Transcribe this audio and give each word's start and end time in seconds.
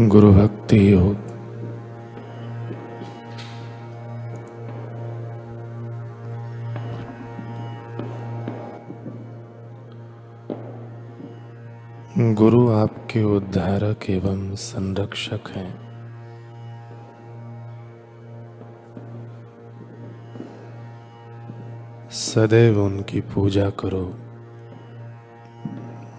गुरु 0.00 0.32
भक्ति 0.32 0.92
योग। 0.92 1.16
गुरु 12.34 12.72
आपके 12.72 13.22
उद्धारक 13.22 14.10
एवं 14.10 14.54
संरक्षक 14.54 15.50
हैं। 15.50 15.74
सदैव 22.10 22.84
उनकी 22.84 23.20
पूजा 23.20 23.70
करो, 23.70 24.04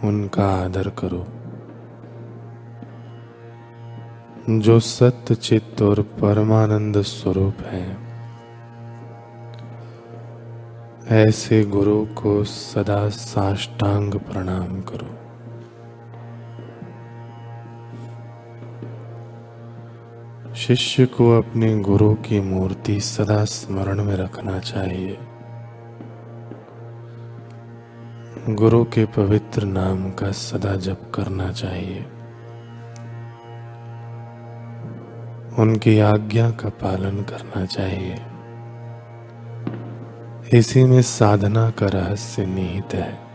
उनका 0.04 0.66
आदर 0.66 0.90
करो। 0.90 1.28
जो 4.50 4.80
सत्य 4.80 5.36
चित्त 5.36 5.82
और 5.82 6.02
परमानंद 6.02 7.02
स्वरूप 7.02 7.56
है। 7.62 7.98
ऐसे 11.08 11.64
गुरु 11.64 12.06
को 12.06 12.44
सदा 12.44 13.10
साष्टांग 13.10 14.14
प्रणाम 14.14 14.82
करो। 14.82 15.16
शिष्य 20.56 21.06
को 21.06 21.38
अपने 21.38 21.80
गुरु 21.80 22.14
की 22.14 22.42
मूर्ति 22.42 23.00
सदा 23.00 23.46
स्मरण 23.46 24.04
में 24.04 24.16
रखना 24.16 24.60
चाहिए। 24.60 25.18
गुरु 28.50 28.84
के 28.84 29.06
पवित्र 29.06 29.64
नाम 29.66 30.12
का 30.12 30.32
सदा 30.32 30.76
जप 30.76 31.12
करना 31.16 31.52
चाहिए। 31.52 32.06
उनकी 35.60 36.00
आज्ञा 36.00 36.52
का 36.52 36.70
पालन 36.70 37.22
करना 37.24 37.66
चाहिए। 37.66 38.16
इसी 40.60 40.84
में 40.84 41.02
साधना 41.02 41.70
का 41.70 41.88
रहस्य 41.88 42.46
निहित 42.46 42.94
है। 42.94 43.30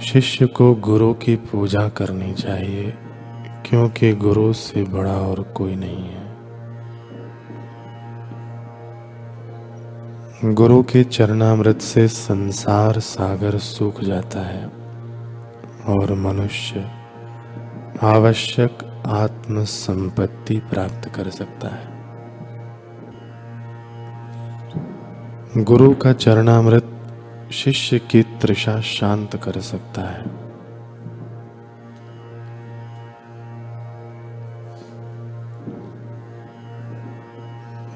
शिष्य 0.00 0.46
को 0.46 0.74
गुरु 0.74 1.14
की 1.14 1.36
पूजा 1.36 1.88
करनी 1.88 2.34
चाहिए, 2.34 2.94
क्योंकि 3.66 4.12
गुरु 4.12 4.52
से 4.52 4.82
बड़ा 4.84 5.16
और 5.16 5.42
कोई 5.42 5.76
नहीं 5.76 6.08
है। 6.08 6.28
गुरु 10.54 10.82
के 10.82 11.04
चरणामृत 11.04 11.80
से 11.80 12.08
संसार 12.08 12.98
सागर 12.98 13.58
सूख 13.58 14.00
जाता 14.00 14.40
है, 14.40 14.64
और 15.88 16.14
मनुष्य 16.14 16.97
आवश्यक 18.02 19.02
आत्म 19.06 19.64
संपत्ति 19.64 20.58
प्राप्त 20.58 21.08
कर 21.08 21.30
सकता 21.30 21.68
है। 21.68 21.98
गुरु 25.64 25.94
का 25.94 26.12
चरणामृत 26.12 27.12
शिष्य 27.52 27.98
की 27.98 28.22
तृषा 28.22 28.80
शांत 28.80 29.36
कर 29.36 29.60
सकता 29.60 30.02
है। 30.02 30.22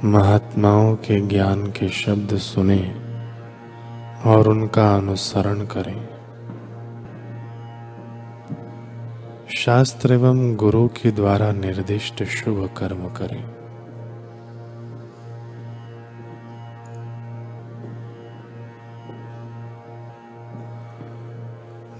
महात्माओं 0.05 0.95
के 0.95 1.21
ज्ञान 1.21 1.67
के 1.67 1.89
शब्द 1.89 2.37
सुने 2.37 2.95
और 4.27 4.49
उनका 4.49 4.97
अनुसरण 4.97 5.67
करें। 5.67 6.12
शास्त्र 9.57 10.13
एवं 10.13 10.57
गुरु 10.57 10.89
के 10.89 11.11
द्वारा 11.11 11.53
निर्दिष्ट 11.53 12.25
शुभ 12.25 12.71
कर्म 12.77 13.09
करें। 13.09 13.63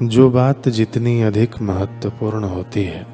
जो 0.09 0.31
बात 0.31 0.69
जितनी 0.69 1.23
अधिक 1.23 1.63
महत्वपूर्ण 1.63 2.45
होती 2.45 2.85
है, 2.85 3.07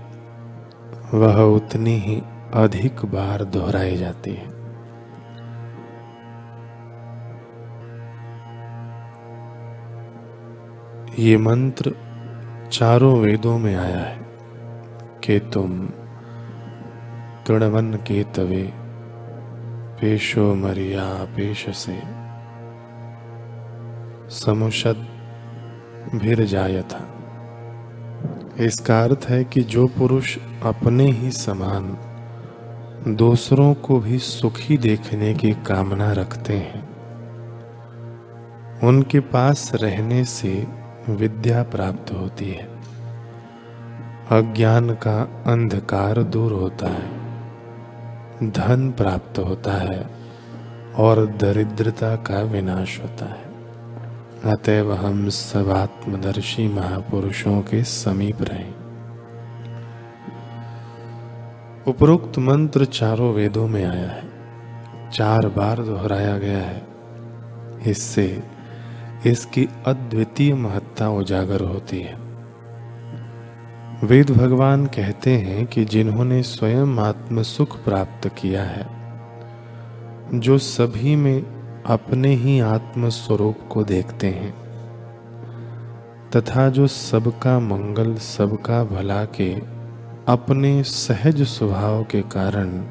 वह 1.14 1.42
उतनी 1.42 1.96
ही 1.96 2.22
अधिक 2.54 3.04
बार 3.04 3.44
दोहराई 3.44 3.96
जाती 3.96 4.30
है। 4.30 4.58
ये 11.18 11.36
मंत्र 11.36 11.94
चारों 12.72 13.18
वेदों 13.18 13.58
में 13.58 13.76
आया 13.76 13.98
है। 13.98 14.27
कि 15.30 15.38
तुम 15.38 15.88
कृणवन 17.46 17.94
के 17.94 18.24
तवे 18.24 18.72
पेशो 20.00 20.54
मरिया 20.54 21.24
पेश 21.24 21.66
से 21.70 22.02
समुषद 24.30 25.06
भिर 26.14 26.44
जाय 26.44 26.82
था 26.82 27.08
इसका 28.60 29.04
अर्थ 29.04 29.26
है 29.28 29.44
कि 29.44 29.62
जो 29.62 29.86
पुरुष 29.86 30.38
अपने 30.62 31.10
ही 31.10 31.30
समान 31.30 31.96
दूसरों 33.08 33.74
को 33.74 34.00
भी 34.00 34.18
सुखी 34.18 34.78
देखने 34.78 35.34
की 35.34 35.52
कामना 35.52 36.12
रखते 36.12 36.52
हैं, 36.52 36.88
उनके 38.82 39.20
पास 39.20 39.72
रहने 39.74 40.24
से 40.24 40.66
विद्या 41.08 41.62
प्राप्त 41.62 42.12
होती 42.12 42.50
है। 42.50 42.77
अज्ञान 44.30 44.90
का 44.90 45.44
अंधकार 45.46 46.22
दूर 46.22 46.52
होता 46.52 46.86
है। 46.86 47.08
धन 48.50 48.94
प्राप्त 48.96 49.38
होता 49.38 49.72
है 49.72 50.06
और 50.96 51.26
दरिद्रता 51.26 52.16
का 52.16 52.42
विनाश 52.42 53.00
होता 53.02 53.24
है। 53.24 53.48
अतएव 54.52 54.92
हम 54.92 55.28
सब 55.28 55.70
आत्मदर्शी 55.70 56.68
महापुरुषों 56.68 57.60
के 57.60 57.84
समीप 57.84 58.42
रहें। 58.42 58.74
उपरोक्त 61.86 62.38
मंत्र 62.38 62.84
चारों 62.84 63.32
वेदों 63.32 63.68
में 63.68 63.84
आया 63.84 64.08
है। 64.08 64.28
चार 65.10 65.48
बार 65.48 65.82
दोहराया 65.82 66.38
गया 66.38 66.58
है। 66.58 66.86
इससे 67.86 68.42
इसकी 69.26 69.68
अद्वितीय 69.86 70.54
महत्ता 70.54 71.08
उजागर 71.08 71.60
होती 71.60 72.00
है। 72.00 72.27
वेद 74.04 74.30
भगवान 74.30 74.86
कहते 74.86 75.30
हैं 75.30 75.66
कि 75.66 75.84
जिन्होंने 75.84 76.42
स्वयं 76.42 76.98
आत्म 76.98 77.42
सुख 77.42 77.84
प्राप्त 77.84 78.28
किया 78.28 78.62
है, 78.62 78.86
जो 80.34 80.58
सभी 80.58 81.16
में 81.16 81.42
अपने 81.86 82.34
ही 82.34 82.60
आत्म 82.60 83.08
स्वरूप 83.08 83.58
को 83.70 83.84
देखते 83.84 84.26
हैं, 84.26 84.54
तथा 86.30 86.68
जो 86.68 86.86
सबका 86.86 87.58
मंगल, 87.58 88.14
सबका 88.14 88.84
भला 88.84 89.24
के 89.24 89.52
अपने 90.28 90.82
सहज 90.82 91.42
स्वभाव 91.42 92.04
के 92.04 92.22
कारण 92.22 92.84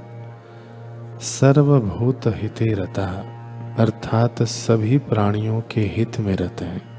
सर्वभूत 1.21 2.21
हिते 2.27 2.65
रता, 2.65 3.07
अर्थात 3.79 4.43
सभी 4.43 4.97
प्राणियों 4.97 5.61
के 5.61 5.81
हित 5.81 6.19
में 6.19 6.35
रहते 6.35 6.65
हैं। 6.65 6.96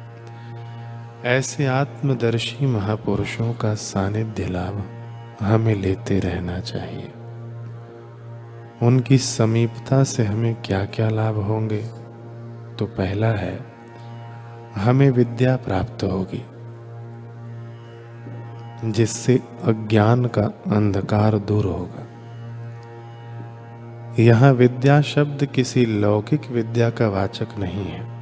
ऐसे 1.25 1.67
आत्मदर्शी 1.67 2.67
महापुरुषों 2.67 3.55
का 3.55 3.75
सानिध्य 3.75 4.47
लाभ 4.47 4.83
हमें 5.45 5.75
लेते 5.75 6.21
रहना 6.21 6.61
चाहिए। 6.61 7.13
उनकी 8.83 9.19
समीपता 9.19 10.05
से 10.05 10.25
हमें 10.25 10.57
क्या 10.65 10.85
क्या 10.85 11.09
लाभ 11.09 11.37
होंगे? 11.37 11.83
तो 12.79 12.87
पहला 12.87 13.27
है, 13.27 13.61
हमें 14.77 15.11
विद्या 15.11 15.57
प्राप्त 15.57 16.05
होगी, 16.05 16.45
जिससे 18.93 19.41
अज्ञान 19.65 20.25
का 20.25 20.45
अंधकार 20.67 21.39
दूर 21.39 21.65
होगा। 21.65 22.07
यहाँ 24.23 24.53
विद्या 24.53 25.01
शब्द 25.01 25.47
किसी 25.47 25.87
लौकिक 25.87 26.51
विद्या 26.51 26.91
का 26.91 27.09
वाचक 27.09 27.49
नहीं 27.59 27.87
है। 27.87 28.18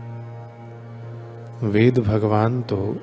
वेद 1.62 1.98
भगवान 1.98 2.62
तो 2.62 2.96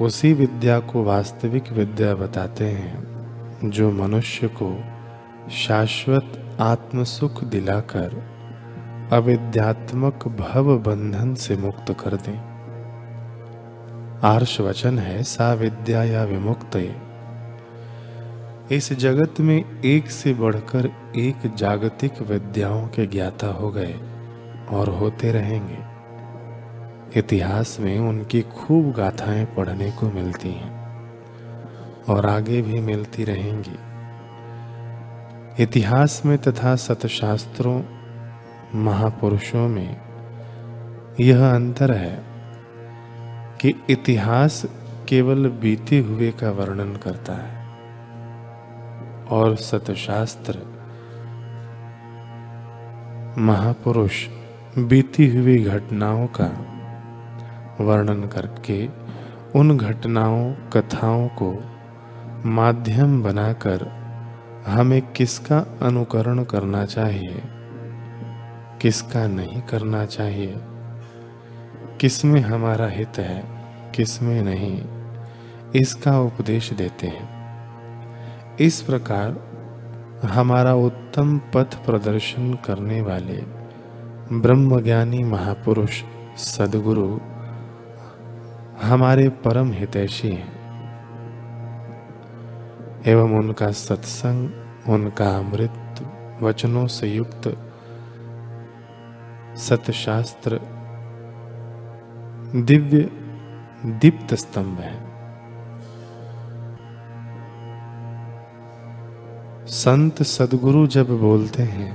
उसी 0.00 0.32
विद्या 0.32 0.80
को 0.80 1.04
वास्तविक 1.04 1.72
विद्या 1.72 2.14
बताते 2.14 2.64
हैं, 2.64 3.70
जो 3.70 3.90
मनुष्य 3.90 4.48
को 4.48 4.84
शाश्वत 5.50 6.56
आत्म 6.60 7.04
सुख 7.04 7.44
दिलाकर 7.44 8.22
अविद्यात्मक 9.12 10.28
भव 10.28 10.78
बंधन 10.78 11.34
से 11.34 11.56
मुक्त 11.56 11.92
कर 11.92 12.16
दें। 12.16 12.38
आर्ष 14.22 14.60
वचन 14.60 14.98
है, 14.98 15.22
सा 15.22 15.52
विद्या 15.52 16.04
या 16.04 16.24
विमुक्त 16.24 16.76
इस 18.72 18.92
जगत 18.92 19.40
में 19.40 19.82
एक 19.84 20.10
से 20.10 20.34
बढ़कर 20.34 20.90
एक 21.16 21.54
जागतिक 21.54 22.22
विद्याओं 22.22 22.86
के 22.86 23.06
ज्ञाता 23.06 23.46
हो 23.46 23.70
गए 23.70 23.94
और 24.70 24.88
होते 24.88 25.32
रहेंगे। 25.32 25.91
इतिहास 27.16 27.76
में 27.80 27.98
उनकी 27.98 28.42
खूब 28.42 28.92
गाथाएँ 28.92 29.44
पढ़ने 29.44 29.90
को 29.90 30.10
मिलती 30.10 30.48
हैं 30.48 30.82
और 32.08 32.26
आगे 32.26 32.62
भी 32.62 32.80
मिलती 32.80 33.24
रहेंगी। 33.24 33.78
इतिहास 35.62 36.22
में 36.26 36.38
तथा 36.38 36.76
सतशास्त्रों, 36.76 37.82
महापुरुषों 38.74 39.68
में 39.68 40.00
यह 41.20 41.54
अंतर 41.54 41.92
है 41.92 42.24
कि 43.60 43.74
इतिहास 43.90 44.66
केवल 45.08 45.48
बीते 45.48 45.98
हुए 45.98 46.30
का 46.30 46.50
वर्णन 46.50 46.96
करता 46.96 47.32
है 47.32 47.66
और 49.26 49.56
सतशास्त्र, 49.56 50.58
महापुरुष 53.38 54.28
बीती 54.78 55.36
हुई 55.36 55.58
घटनाओं 55.58 56.26
का 56.26 56.71
वर्णन 57.82 58.26
करके 58.26 58.86
उन 59.54 59.76
घटनाओं, 59.76 60.52
कथाओं 60.72 61.28
को 61.28 61.52
माध्यम 62.48 63.22
बनाकर 63.22 63.86
हमें 64.66 65.00
किसका 65.12 65.58
अनुकरण 65.82 66.42
करना 66.44 66.84
चाहिए, 66.86 67.42
किसका 68.82 69.26
नहीं 69.26 69.62
करना 69.62 70.04
चाहिए, 70.06 70.54
किसमें 72.00 72.40
हमारा 72.40 72.86
हित 72.86 73.18
है, 73.18 73.42
किसमें 73.94 74.42
नहीं, 74.42 74.82
इसका 75.74 76.18
उपदेश 76.20 76.72
देते 76.72 77.06
हैं। 77.06 78.56
इस 78.60 78.80
प्रकार 78.82 79.36
हमारा 80.24 80.74
उत्तम 80.74 81.38
पथ 81.54 81.74
प्रदर्शन 81.86 82.52
करने 82.64 83.00
वाले 83.00 83.42
ब्रह्मज्ञानी 84.32 85.22
महापुरुष 85.24 86.02
सदगुरु 86.38 87.06
हमारे 88.82 89.28
परम 89.28 89.72
हितैषी 89.72 90.28
हैं। 90.28 90.52
एवं 93.06 93.38
उनका 93.38 93.70
सत्संग, 93.70 94.50
उनका 94.88 95.28
अमृत, 95.38 96.00
वचनों 96.42 96.86
से 96.86 97.08
युक्त 97.08 97.48
सतशास्त्र 99.58 100.60
दिव्य 102.56 103.08
दीप्त 103.86 104.34
स्तंभ 104.34 104.78
है। 104.80 104.94
संत 109.66 110.22
सदगुरु 110.22 110.86
जब 110.86 111.18
बोलते 111.20 111.62
हैं 111.62 111.92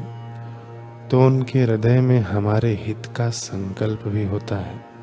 तो 1.10 1.26
उनके 1.26 1.64
हृदय 1.64 2.02
में 2.02 2.20
हमारे 2.20 2.74
हित 2.82 3.06
का 3.18 3.30
संकल्प 3.30 4.08
भी 4.08 4.26
होता 4.26 4.56
है। 4.56 4.97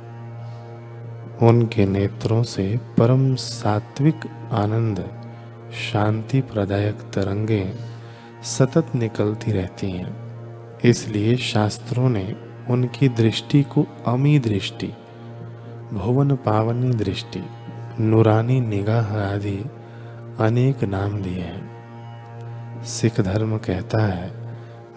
उनके 1.43 1.87
नेत्रों 1.87 2.43
से 2.43 2.77
परम 2.77 3.35
सात्विक 3.35 4.21
आनंद, 4.53 5.09
शांति 5.93 6.41
प्रदायक 6.41 6.95
तरंगे 6.95 7.73
सतत 8.43 8.87
निकलती 8.95 9.53
रहती 9.53 9.91
हैं। 9.91 10.17
इसलिए 10.85 11.37
शास्त्रों 11.37 12.09
ने 12.09 12.37
उनकी 12.71 13.09
दृष्टि 13.09 13.63
को 13.63 13.87
अमी 14.07 14.39
दृष्टि, 14.39 14.93
भुवन 15.93 16.37
पावनी 16.37 16.91
दृष्टि, 16.91 17.43
नूरानी 18.01 18.61
निगाह 18.61 19.19
आदि 19.19 19.65
अनेक 20.41 20.85
नाम 20.85 21.23
दिए 21.23 21.41
हैं। 21.41 21.75
सिख 22.85 23.21
धर्म 23.21 23.59
कहता 23.59 24.07
है, 24.07 24.33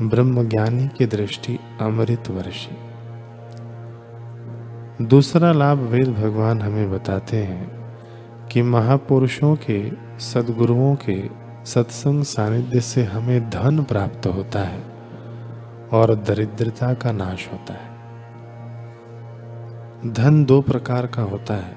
ब्रह्मज्ञानी 0.02 0.88
की 0.88 1.06
दृष्टि 1.06 1.60
अमृत 1.82 2.24
वर्षी 2.30 2.87
दूसरा 5.02 5.52
लाभ 5.52 5.78
वेद 5.78 6.08
भगवान 6.10 6.62
हमें 6.62 6.92
बताते 6.92 7.38
हैं 7.38 8.48
कि 8.48 8.62
महापुरुषों 8.62 9.56
के, 9.56 9.92
सदगुरुओं 10.20 10.96
के, 10.96 11.18
सत्संग 11.66 12.24
सानिध्य 12.24 12.82
से 12.82 13.04
हमें 13.04 13.50
धन 13.50 13.84
प्राप्त 13.84 14.28
होता 14.28 14.60
है 14.60 14.80
और 15.94 16.14
दरिद्रता 16.16 16.94
का 16.94 17.12
नाश 17.12 17.48
होता 17.54 17.74
है। 17.74 17.90
धन 20.14 20.44
दो 20.46 20.62
प्रकार 20.62 21.08
का 21.08 21.22
होता 21.24 21.54
है, 21.54 21.76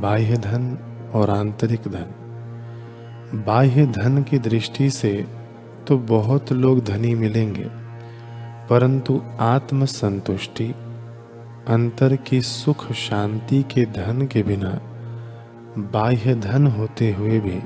बाह्य 0.00 0.36
धन 0.38 0.66
और 1.14 1.30
आंतरिक 1.30 1.82
धन। 1.88 3.42
बाह्य 3.46 3.86
धन 3.86 4.22
की 4.22 4.38
दृष्टि 4.40 4.90
से 4.90 5.26
तो 5.88 5.98
बहुत 5.98 6.52
लोग 6.52 6.84
धनी 6.84 7.14
मिलेंगे, 7.14 7.66
परंतु 8.70 9.20
आत्म 9.40 9.84
संतुष्टि 9.84 10.74
अंतर 11.68 12.16
की 12.16 12.40
सुख 12.40 12.92
शांति 12.92 13.62
के 13.62 13.84
धन 13.84 14.26
के 14.26 14.42
बिना, 14.42 14.70
बाह्य 15.78 16.34
धन 16.34 16.66
होते 16.66 17.12
हुए 17.12 17.40
भी 17.40 17.60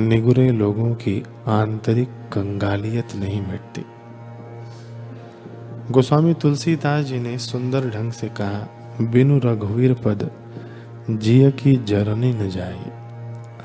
निगुरे 0.00 0.50
लोगों 0.50 0.94
की 0.94 1.22
आंतरिक 1.48 2.08
कंगालियत 2.08 3.14
नहीं 3.14 3.40
मिटती। 3.46 3.84
गोस्वामी 5.90 6.34
तुलसीदास 6.34 7.04
जी 7.04 7.18
ने 7.18 7.38
सुंदर 7.38 7.90
ढंग 7.90 8.12
से 8.12 8.28
कहा, 8.28 8.66
बिनु 9.00 9.38
रघुवीर 9.38 9.94
पद, 9.94 10.30
जिय 11.10 11.50
की 11.50 11.76
जरनी 11.76 12.32
न 12.32 12.48
जाए। 12.48 12.92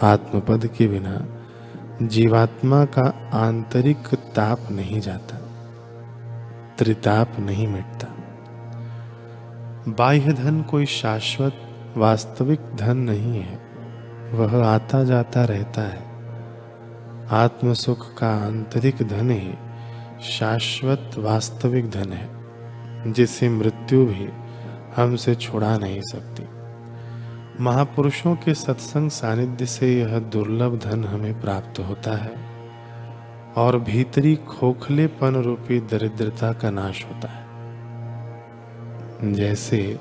आत्मपद 0.03 0.67
के 0.67 0.87
बिना 0.87 1.25
जीवात्मा 2.01 2.85
का 2.85 3.29
आंतरिक 3.33 4.15
ताप 4.35 4.67
नहीं 4.71 4.99
जाता, 4.99 5.37
त्रिताप 6.77 7.39
नहीं 7.39 7.67
मिटता। 7.67 8.14
बाह्य 9.87 10.33
धन 10.33 10.61
कोई 10.61 10.85
शाश्वत, 10.85 11.53
वास्तविक 11.97 12.59
धन 12.75 12.97
नहीं 12.97 13.41
है। 13.41 13.59
वह 14.33 14.65
आता 14.65 15.03
जाता 15.03 15.43
रहता 15.45 15.81
है। 15.81 16.03
आत्म 17.31 17.73
सुख 17.73 18.17
का 18.17 18.29
आंतरिक 18.45 18.95
धन 18.95 19.29
ही 19.31 19.53
शाश्वत, 20.29 21.11
वास्तविक 21.17 21.89
धन 21.89 22.13
है 22.13 23.13
जिसे 23.13 23.49
मृत्यु 23.49 24.05
भी 24.05 24.27
हमसे 24.95 25.35
छुड़ा 25.35 25.77
नहीं 25.77 26.01
सकती। 26.01 26.43
महापुरुषों 27.63 28.35
के 28.35 28.53
सत्संग 28.53 29.09
सानिध्य 29.09 29.65
से 29.65 29.93
यह 29.99 30.19
दुर्लभ 30.19 30.79
धन 30.79 31.03
हमें 31.03 31.41
प्राप्त 31.41 31.79
होता 31.79 32.17
है, 32.17 32.35
और 33.57 33.79
भीतरी 33.79 34.35
खोखलेपन 34.35 35.35
रूपी 35.35 35.79
दरिद्रता 35.79 36.53
का 36.53 36.69
नाश 36.69 37.05
होता 37.05 37.27
है। 37.27 37.44
जैसे 39.33 39.99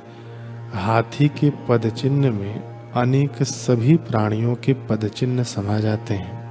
हाथी 0.75 1.29
के 1.29 1.51
पद 1.69 1.91
चिन्ह 1.91 2.31
में 2.31 2.75
अनेक 2.93 3.43
सभी 3.43 3.97
प्राणियों 3.97 4.55
के 4.55 4.73
पद 4.73 5.09
चिन्ह 5.09 5.43
समा 5.43 5.79
जाते 5.79 6.15
हैं। 6.15 6.45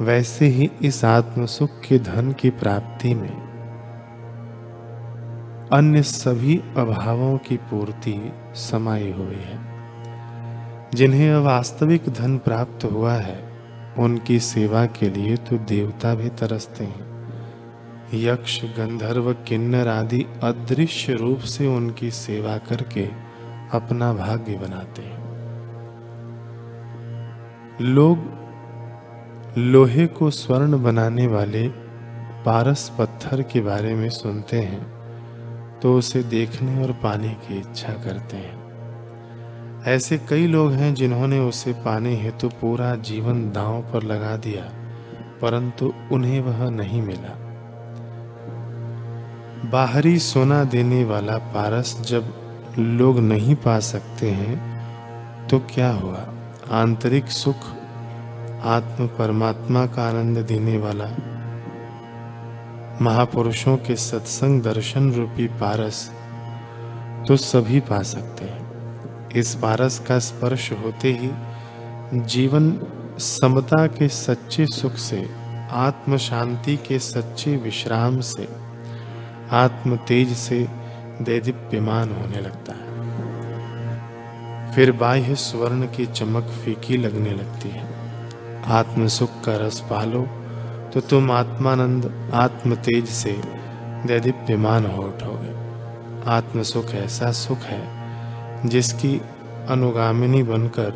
वैसे 0.00 0.46
ही 0.46 0.70
इस 0.82 1.04
आत्म 1.04 1.46
सुख 1.46 1.70
के 1.70 1.98
धन 1.98 2.32
की 2.32 2.50
प्राप्ति 2.50 3.14
में 3.14 3.50
अन्य 5.72 6.02
सभी 6.02 6.62
अभावों 6.76 7.38
की 7.38 7.56
पूर्ति 7.56 8.32
समाई 8.54 9.12
हुई 9.12 9.36
है। 9.36 9.58
जिन्हें 10.94 11.36
वास्तविक 11.36 12.08
धन 12.08 12.38
प्राप्त 12.38 12.84
हुआ 12.84 13.12
है, 13.12 13.50
उनकी 13.98 14.40
सेवा 14.40 14.86
के 14.86 15.10
लिए 15.10 15.36
तो 15.36 15.58
देवता 15.58 16.14
भी 16.14 16.28
तरसते 16.28 16.84
हैं। 16.84 17.09
यक्ष, 18.14 18.60
गंधर्व, 18.78 19.32
किन्नर 19.48 19.88
आदि 19.88 20.24
अदृश्य 20.42 21.14
रूप 21.14 21.38
से 21.38 21.66
उनकी 21.66 22.10
सेवा 22.10 22.56
करके 22.58 23.04
अपना 23.72 24.12
भाग्य 24.12 24.56
बनाते 24.56 25.02
हैं। 25.02 25.18
लोग 27.80 28.18
लोहे 29.58 30.06
को 30.06 30.30
स्वर्ण 30.30 30.82
बनाने 30.82 31.26
वाले 31.26 31.68
पारस 32.44 32.90
पत्थर 32.98 33.42
के 33.42 33.60
बारे 33.60 33.94
में 33.94 34.08
सुनते 34.10 34.60
हैं 34.60 35.80
तो 35.80 35.94
उसे 35.98 36.22
देखने 36.22 36.82
और 36.82 36.92
पाने 36.92 37.28
की 37.28 37.58
इच्छा 37.58 37.92
करते 38.04 38.36
हैं। 38.36 38.58
ऐसे 39.86 40.18
कई 40.28 40.46
लोग 40.46 40.72
हैं 40.72 40.94
जिन्होंने 40.94 41.38
उसे 41.38 41.72
पाने 41.84 42.14
हेतु 42.16 42.48
तो 42.48 42.56
पूरा 42.60 42.94
जीवन 42.94 43.50
दांव 43.50 43.80
पर 43.92 44.02
लगा 44.02 44.36
दिया, 44.36 44.64
परंतु 45.42 45.92
उन्हें 46.12 46.40
वह 46.40 46.68
नहीं 46.70 47.02
मिला। 47.02 47.36
बाहरी 49.64 50.18
सोना 50.18 50.64
देने 50.64 51.04
वाला 51.04 51.36
पारस 51.36 52.00
जब 52.00 52.32
लोग 52.78 53.18
नहीं 53.18 53.54
पा 53.54 53.78
सकते 53.78 54.30
हैं 54.30 55.48
तो 55.48 55.58
क्या 55.58 55.90
हुआ? 55.90 56.20
आंतरिक 56.70 57.26
सुख, 57.26 57.56
आत्म 58.62 59.06
परमात्मा 59.06 59.86
का 59.86 60.08
आनंद 60.08 60.38
देने 60.38 60.78
वाला 60.78 61.08
महापुरुषों 63.00 63.76
के 63.76 63.96
सत्संग 63.96 64.62
दर्शन 64.62 65.12
रूपी 65.12 65.46
पारस 65.46 66.10
तो 67.28 67.36
सभी 67.36 67.80
पा 67.80 68.02
सकते 68.02 68.44
हैं। 68.44 69.28
इस 69.30 69.54
पारस 69.54 69.98
का 69.98 70.18
स्पर्श 70.18 70.70
होते 70.72 71.12
ही 71.12 71.30
जीवन 72.20 72.72
समता 73.18 73.86
के 73.86 74.08
सच्चे 74.08 74.66
सुख 74.66 74.92
से, 74.92 75.28
आत्म 75.70 76.16
शांति 76.16 76.76
के 76.76 76.98
सच्चे 76.98 77.56
विश्राम 77.56 78.20
से 78.20 78.48
आत्म 79.52 79.96
तेज 79.96 80.32
से 80.36 80.58
देदीप्यमान 81.22 82.10
होने 82.12 82.40
लगता 82.40 82.72
है। 82.72 82.88
फिर 84.74 84.92
बाह्य 84.92 85.34
स्वर्ण 85.34 85.86
की 85.86 86.06
चमक 86.06 86.50
फीकी 86.64 86.96
लगने 86.96 87.30
लगती 87.30 87.68
है। 87.68 87.84
आत्म 88.68 89.06
सुख 89.06 89.30
का 89.44 89.56
रस 89.56 89.80
पालो 89.80 90.22
तो 90.94 91.00
तुम 91.00 91.30
आत्मानंद, 91.30 92.30
आत्म 92.34 92.74
तेज 92.74 93.06
से 93.06 93.32
दैदीप्यमान 94.06 94.86
हो 94.86 95.02
उठोगे। 95.02 95.52
आत्म 96.30 96.62
सुख 96.62 96.94
ऐसा 96.94 97.30
सुख 97.32 97.58
है, 97.58 98.68
जिसकी 98.68 99.20
अनुगामिनी 99.68 100.42
बनकर 100.42 100.90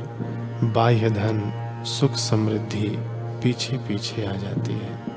बाह्य 0.74 1.10
धन, 1.10 1.42
सुख 1.86 2.16
समृद्धि 2.16 2.88
पीछे 3.42 3.76
पीछे 3.78 4.26
आ 4.26 4.32
जाती 4.32 4.72
है। 4.72 5.13